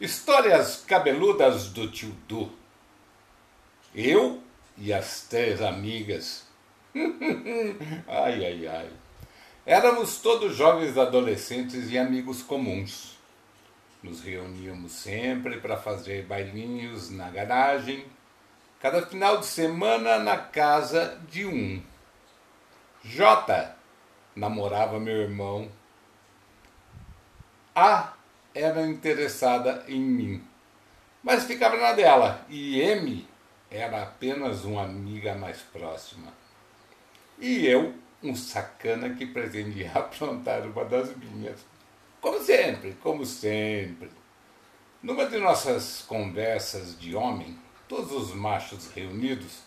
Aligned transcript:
Histórias 0.00 0.82
cabeludas 0.84 1.68
do 1.68 1.88
tio 1.88 2.10
Du. 2.26 2.50
Eu 3.94 4.42
e 4.76 4.92
as 4.92 5.22
três 5.22 5.62
amigas. 5.62 6.44
ai, 8.08 8.44
ai, 8.44 8.66
ai. 8.66 8.90
Éramos 9.64 10.18
todos 10.18 10.56
jovens 10.56 10.98
adolescentes 10.98 11.90
e 11.92 11.96
amigos 11.96 12.42
comuns. 12.42 13.16
Nos 14.02 14.20
reuníamos 14.20 14.90
sempre 14.90 15.60
para 15.60 15.76
fazer 15.76 16.26
bailinhos 16.26 17.08
na 17.10 17.30
garagem, 17.30 18.04
cada 18.80 19.06
final 19.06 19.38
de 19.38 19.46
semana 19.46 20.18
na 20.18 20.36
casa 20.36 21.20
de 21.30 21.46
um. 21.46 21.80
J 23.04 23.76
namorava 24.34 24.98
meu 24.98 25.16
irmão. 25.18 25.70
A 27.76 28.12
era 28.54 28.86
interessada 28.86 29.84
em 29.88 30.00
mim, 30.00 30.44
mas 31.22 31.44
ficava 31.44 31.76
na 31.76 31.92
dela, 31.92 32.46
e 32.48 32.80
M 32.80 33.26
era 33.70 34.02
apenas 34.04 34.64
uma 34.64 34.84
amiga 34.84 35.34
mais 35.34 35.58
próxima. 35.58 36.32
E 37.38 37.66
eu, 37.66 37.92
um 38.22 38.36
sacana 38.36 39.10
que 39.14 39.26
pretendia 39.26 39.90
aprontar 39.94 40.62
uma 40.62 40.84
das 40.84 41.14
minhas. 41.16 41.58
Como 42.20 42.40
sempre, 42.40 42.96
como 43.02 43.26
sempre. 43.26 44.10
Numa 45.02 45.26
de 45.26 45.38
nossas 45.38 46.02
conversas 46.02 46.98
de 46.98 47.14
homem, 47.14 47.58
todos 47.88 48.12
os 48.12 48.34
machos 48.34 48.90
reunidos, 48.92 49.58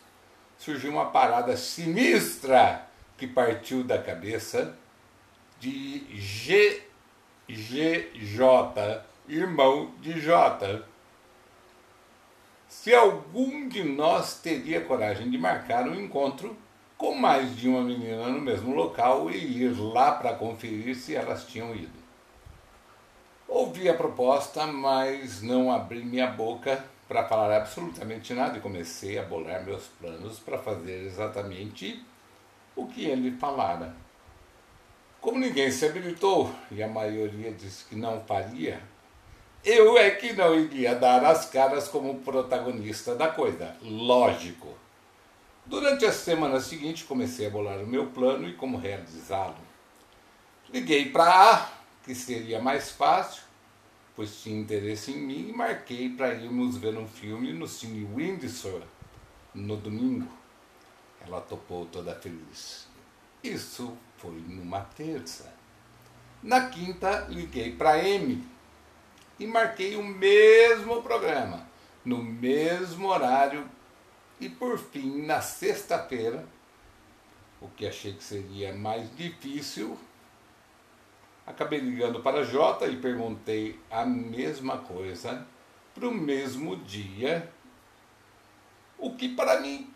surgiu 0.57 0.91
uma 0.91 1.11
parada 1.11 1.55
sinistra 1.55 2.87
que 3.17 3.27
partiu 3.27 3.83
da 3.83 4.01
cabeça 4.01 4.75
de 5.59 6.05
G 6.15 6.86
GJ, 7.67 9.01
irmão 9.27 9.91
de 9.99 10.21
J. 10.21 10.81
Se 12.69 12.95
algum 12.95 13.67
de 13.67 13.83
nós 13.83 14.39
teria 14.39 14.79
coragem 14.79 15.29
de 15.29 15.37
marcar 15.37 15.85
um 15.85 15.95
encontro 15.95 16.55
com 16.97 17.13
mais 17.13 17.57
de 17.57 17.67
uma 17.67 17.81
menina 17.81 18.29
no 18.29 18.39
mesmo 18.39 18.73
local 18.73 19.29
e 19.29 19.63
ir 19.63 19.77
lá 19.77 20.13
para 20.13 20.33
conferir 20.33 20.95
se 20.95 21.13
elas 21.13 21.45
tinham 21.45 21.75
ido. 21.75 21.99
Ouvi 23.45 23.89
a 23.89 23.93
proposta, 23.93 24.65
mas 24.65 25.41
não 25.41 25.69
abri 25.69 26.03
minha 26.05 26.27
boca 26.27 26.81
para 27.05 27.25
falar 27.25 27.53
absolutamente 27.53 28.33
nada 28.33 28.57
e 28.57 28.61
comecei 28.61 29.19
a 29.19 29.23
bolar 29.23 29.65
meus 29.65 29.87
planos 29.99 30.39
para 30.39 30.57
fazer 30.57 31.05
exatamente 31.05 32.01
o 32.75 32.87
que 32.87 33.05
ele 33.05 33.31
falara. 33.31 34.06
Como 35.21 35.39
ninguém 35.39 35.71
se 35.71 35.85
habilitou 35.85 36.53
e 36.71 36.81
a 36.81 36.87
maioria 36.87 37.51
disse 37.51 37.85
que 37.85 37.95
não 37.95 38.21
faria, 38.21 38.81
eu 39.65 39.97
é 39.97 40.11
que 40.11 40.33
não 40.33 40.55
iria 40.55 40.95
dar 40.95 41.25
as 41.25 41.49
caras 41.49 41.87
como 41.87 42.19
protagonista 42.19 43.15
da 43.15 43.27
coisa. 43.27 43.75
Lógico. 43.81 44.77
Durante 45.65 46.05
a 46.05 46.13
semana 46.13 46.61
seguinte 46.61 47.03
comecei 47.03 47.47
a 47.47 47.49
bolar 47.49 47.79
o 47.79 47.87
meu 47.87 48.07
plano 48.07 48.47
e 48.47 48.53
como 48.53 48.77
realizá-lo. 48.77 49.57
Liguei 50.71 51.09
para 51.09 51.25
A, 51.25 51.69
que 52.05 52.15
seria 52.15 52.61
mais 52.61 52.91
fácil, 52.91 53.43
pois 54.15 54.41
tinha 54.41 54.57
interesse 54.59 55.11
em 55.11 55.17
mim, 55.17 55.49
e 55.49 55.53
marquei 55.53 56.09
para 56.09 56.33
irmos 56.33 56.77
ver 56.77 56.97
um 56.97 57.07
filme 57.07 57.51
no 57.51 57.67
Cine 57.67 58.05
Windsor 58.05 58.81
no 59.53 59.75
domingo. 59.75 60.31
Ela 61.25 61.41
topou 61.41 61.85
toda 61.85 62.15
feliz. 62.15 62.87
Isso 63.43 63.97
foi 64.17 64.43
numa 64.47 64.81
terça. 64.81 65.53
Na 66.41 66.69
quinta, 66.69 67.27
liguei 67.29 67.75
para 67.75 68.03
M 68.03 68.43
e 69.39 69.47
marquei 69.47 69.95
o 69.95 70.03
mesmo 70.03 71.01
programa, 71.01 71.67
no 72.03 72.23
mesmo 72.23 73.07
horário. 73.07 73.67
E 74.39 74.47
por 74.47 74.77
fim, 74.77 75.25
na 75.25 75.41
sexta-feira, 75.41 76.45
o 77.59 77.67
que 77.69 77.87
achei 77.87 78.13
que 78.13 78.23
seria 78.23 78.73
mais 78.73 79.15
difícil, 79.15 79.97
acabei 81.45 81.79
ligando 81.79 82.19
para 82.21 82.43
J 82.43 82.87
e 82.87 82.97
perguntei 82.97 83.79
a 83.89 84.05
mesma 84.05 84.77
coisa 84.77 85.45
para 85.93 86.07
o 86.07 86.13
mesmo 86.13 86.75
dia, 86.77 87.51
o 88.97 89.15
que 89.15 89.29
para 89.29 89.59
mim, 89.59 89.91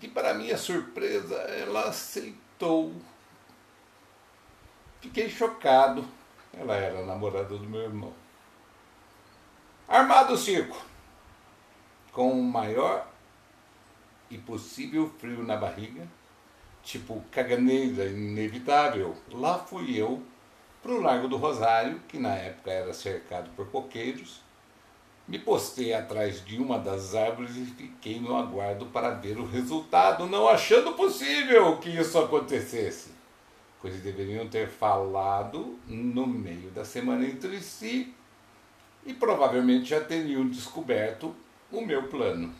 que 0.00 0.08
para 0.08 0.34
minha 0.34 0.58
surpresa, 0.58 1.36
ela 1.36 1.88
aceitou 1.88 2.41
Fiquei 5.00 5.28
chocado. 5.28 6.04
Ela 6.52 6.76
era 6.76 7.04
namorada 7.04 7.56
do 7.56 7.68
meu 7.68 7.80
irmão. 7.80 8.12
Armado 9.88 10.34
o 10.34 10.38
circo, 10.38 10.80
com 12.12 12.30
o 12.30 12.42
maior 12.42 13.06
e 14.30 14.38
possível 14.38 15.12
frio 15.18 15.42
na 15.42 15.56
barriga, 15.56 16.06
tipo 16.82 17.22
caganeira 17.30 18.06
inevitável, 18.06 19.16
lá 19.30 19.58
fui 19.58 20.00
eu 20.00 20.22
para 20.82 20.92
o 20.92 21.00
Largo 21.00 21.28
do 21.28 21.36
Rosário, 21.36 22.00
que 22.08 22.18
na 22.18 22.34
época 22.34 22.70
era 22.70 22.94
cercado 22.94 23.50
por 23.56 23.70
coqueiros, 23.70 24.40
me 25.32 25.38
postei 25.38 25.94
atrás 25.94 26.44
de 26.44 26.58
uma 26.58 26.78
das 26.78 27.14
árvores 27.14 27.56
e 27.56 27.64
fiquei 27.64 28.20
no 28.20 28.36
aguardo 28.36 28.84
para 28.84 29.14
ver 29.14 29.38
o 29.38 29.46
resultado, 29.46 30.26
não 30.26 30.46
achando 30.46 30.92
possível 30.92 31.78
que 31.78 31.88
isso 31.88 32.18
acontecesse. 32.18 33.12
Pois 33.80 33.98
deveriam 34.02 34.46
ter 34.46 34.68
falado 34.68 35.78
no 35.88 36.26
meio 36.26 36.70
da 36.72 36.84
semana 36.84 37.24
entre 37.24 37.62
si 37.62 38.14
e 39.06 39.14
provavelmente 39.14 39.86
já 39.88 40.04
teriam 40.04 40.46
descoberto 40.46 41.34
o 41.70 41.80
meu 41.80 42.08
plano. 42.08 42.54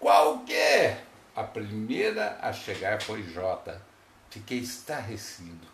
Qual 0.00 0.38
que 0.40 0.54
é? 0.54 1.04
A 1.36 1.42
primeira 1.42 2.38
a 2.40 2.54
chegar 2.54 3.02
foi 3.02 3.22
Jota. 3.22 3.82
Fiquei 4.30 4.60
estarrecido, 4.60 5.66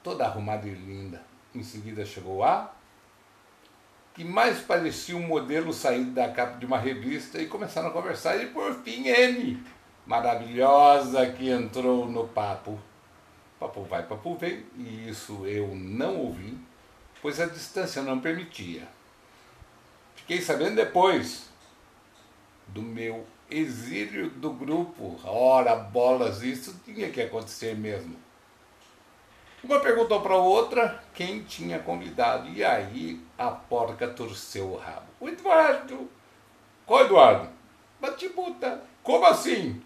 toda 0.00 0.24
arrumada 0.24 0.68
e 0.68 0.74
linda. 0.74 1.20
Em 1.52 1.64
seguida 1.64 2.06
chegou 2.06 2.44
A 2.44 2.72
que 4.18 4.24
mais 4.24 4.58
parecia 4.58 5.16
um 5.16 5.24
modelo 5.24 5.72
saído 5.72 6.10
da 6.10 6.28
capa 6.28 6.58
de 6.58 6.66
uma 6.66 6.76
revista 6.76 7.40
e 7.40 7.46
começaram 7.46 7.86
a 7.86 7.92
conversar. 7.92 8.36
E 8.42 8.46
por 8.46 8.74
fim, 8.82 9.06
M, 9.06 9.62
maravilhosa, 10.04 11.24
que 11.30 11.48
entrou 11.48 12.04
no 12.08 12.26
papo. 12.26 12.76
Papo 13.60 13.84
vai, 13.84 14.02
papo 14.02 14.34
vem, 14.34 14.66
e 14.76 15.08
isso 15.08 15.46
eu 15.46 15.72
não 15.72 16.16
ouvi, 16.16 16.58
pois 17.22 17.38
a 17.38 17.46
distância 17.46 18.02
não 18.02 18.18
permitia. 18.18 18.88
Fiquei 20.16 20.42
sabendo 20.42 20.74
depois 20.74 21.48
do 22.66 22.82
meu 22.82 23.24
exílio 23.48 24.30
do 24.30 24.50
grupo. 24.50 25.16
Ora, 25.22 25.76
bolas, 25.76 26.42
isso 26.42 26.74
tinha 26.84 27.08
que 27.08 27.22
acontecer 27.22 27.76
mesmo. 27.76 28.16
Uma 29.68 29.80
perguntou 29.80 30.22
para 30.22 30.34
outra 30.34 31.04
quem 31.12 31.42
tinha 31.42 31.78
convidado. 31.78 32.48
E 32.48 32.64
aí 32.64 33.20
a 33.36 33.50
porca 33.50 34.08
torceu 34.08 34.72
o 34.72 34.78
rabo. 34.78 35.06
O 35.20 35.28
Eduardo. 35.28 36.08
Qual 36.86 37.04
Eduardo? 37.04 37.50
Batibuta. 38.00 38.80
Como 39.02 39.26
assim? 39.26 39.82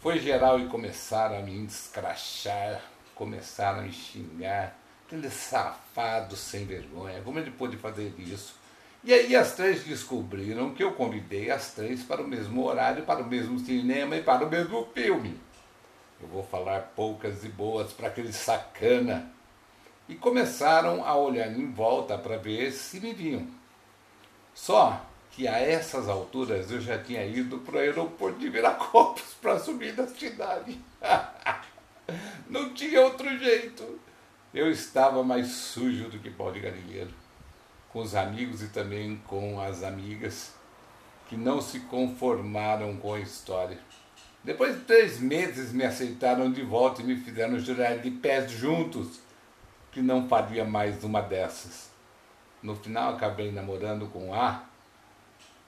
Foi 0.00 0.18
geral 0.18 0.60
e 0.60 0.66
começaram 0.66 1.38
a 1.38 1.40
me 1.40 1.64
escrachar, 1.64 2.82
começaram 3.14 3.78
a 3.78 3.82
me 3.82 3.92
xingar. 3.92 4.76
Aquele 5.06 5.30
safado 5.30 6.36
sem 6.36 6.66
vergonha. 6.66 7.22
Como 7.22 7.38
ele 7.38 7.52
pôde 7.52 7.78
fazer 7.78 8.12
isso? 8.18 8.56
E 9.02 9.14
aí 9.14 9.34
as 9.34 9.54
três 9.54 9.82
descobriram 9.82 10.74
que 10.74 10.84
eu 10.84 10.92
convidei 10.92 11.50
as 11.50 11.72
três 11.72 12.02
para 12.02 12.20
o 12.20 12.28
mesmo 12.28 12.62
horário, 12.66 13.04
para 13.04 13.22
o 13.22 13.26
mesmo 13.26 13.58
cinema 13.58 14.14
e 14.16 14.22
para 14.22 14.44
o 14.44 14.50
mesmo 14.50 14.86
filme. 14.92 15.40
Eu 16.22 16.28
vou 16.28 16.42
falar 16.44 16.92
poucas 16.94 17.44
e 17.44 17.48
boas 17.48 17.92
para 17.92 18.08
aquele 18.08 18.32
sacana. 18.32 19.30
E 20.08 20.14
começaram 20.14 21.04
a 21.04 21.16
olhar 21.16 21.48
em 21.48 21.70
volta 21.72 22.16
para 22.16 22.36
ver 22.36 22.70
se 22.72 23.00
me 23.00 23.12
viam. 23.12 23.46
Só 24.54 25.04
que 25.30 25.48
a 25.48 25.58
essas 25.58 26.08
alturas 26.08 26.70
eu 26.70 26.80
já 26.80 26.98
tinha 26.98 27.24
ido 27.24 27.58
para 27.58 27.76
o 27.76 27.78
aeroporto 27.78 28.38
de 28.38 28.50
Viracopos 28.50 29.34
para 29.40 29.58
subir 29.58 29.94
da 29.94 30.06
cidade. 30.06 30.78
Não 32.48 32.74
tinha 32.74 33.00
outro 33.00 33.28
jeito. 33.38 33.98
Eu 34.52 34.70
estava 34.70 35.22
mais 35.22 35.46
sujo 35.48 36.10
do 36.10 36.18
que 36.18 36.30
pau 36.30 36.52
de 36.52 36.60
galinheiro, 36.60 37.10
com 37.90 38.00
os 38.00 38.14
amigos 38.14 38.62
e 38.62 38.68
também 38.68 39.16
com 39.26 39.58
as 39.58 39.82
amigas 39.82 40.52
que 41.26 41.36
não 41.38 41.62
se 41.62 41.80
conformaram 41.80 42.94
com 42.98 43.14
a 43.14 43.20
história. 43.20 43.78
Depois 44.44 44.74
de 44.74 44.80
três 44.80 45.20
meses 45.20 45.72
me 45.72 45.84
aceitaram 45.84 46.50
de 46.50 46.62
volta 46.62 47.00
e 47.00 47.04
me 47.04 47.14
fizeram 47.14 47.60
jurar 47.60 47.98
de 47.98 48.10
pés 48.10 48.50
juntos 48.50 49.20
que 49.92 50.02
não 50.02 50.28
faria 50.28 50.64
mais 50.64 51.04
uma 51.04 51.20
dessas. 51.20 51.92
No 52.60 52.74
final 52.74 53.14
acabei 53.14 53.52
namorando 53.52 54.08
com 54.08 54.34
A 54.34 54.64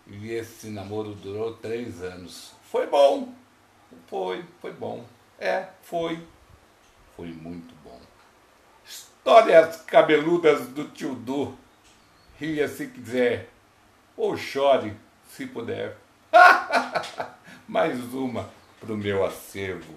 e 0.09 0.33
esse 0.33 0.71
namoro 0.71 1.15
durou 1.15 1.55
três 1.55 2.03
anos. 2.03 2.53
Foi 2.69 2.89
bom, 2.89 3.33
foi, 4.09 4.45
foi 4.61 4.73
bom. 4.73 5.05
É, 5.39 5.69
foi, 5.83 6.27
foi 7.17 7.29
muito 7.29 7.73
bom. 7.85 8.01
Histórias 8.85 9.83
cabeludas 9.83 10.67
do 10.69 10.89
tio 10.89 11.15
Du. 11.15 11.57
Ria 12.41 12.67
se 12.67 12.89
quiser, 12.89 13.49
ou 14.17 14.37
chore 14.37 14.97
se 15.29 15.47
puder. 15.47 15.97
Mais 17.69 17.97
uma 18.13 18.51
pro 18.85 18.97
meu 18.97 19.25
acervo. 19.25 19.95